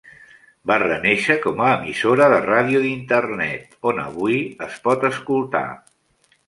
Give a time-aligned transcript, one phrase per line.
[0.69, 5.65] Va renéixer com a emissora de ràdio d'Internet, on avui es pot escoltar.